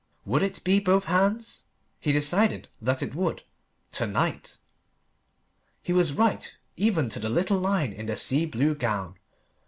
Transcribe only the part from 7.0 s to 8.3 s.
to the little line in the